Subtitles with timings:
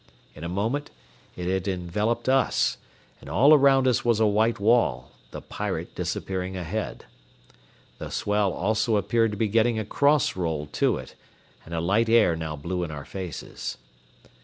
[0.33, 0.89] In a moment
[1.35, 2.77] it had enveloped us,
[3.19, 7.05] and all around us was a white wall, the Pirate disappearing ahead.
[7.99, 11.13] The swell also appeared to be getting a cross roll to it,
[11.65, 13.77] and a light air now blew in our faces.